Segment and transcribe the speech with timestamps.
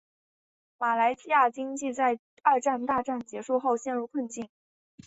[0.79, 4.49] 马来亚经济在二次大战结束后陷于困境。